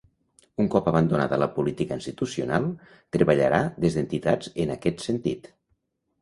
Un 0.61 0.67
cop 0.75 0.87
abandonada 0.91 1.37
la 1.41 1.47
política 1.57 1.97
institucional, 1.99 2.65
treballarà 3.17 3.61
des 3.85 3.99
d’entitats 3.99 4.51
en 4.65 4.75
aquest 4.79 5.07
sentit. 5.11 5.53